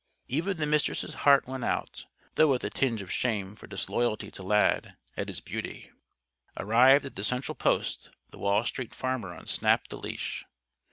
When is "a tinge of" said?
2.63-3.11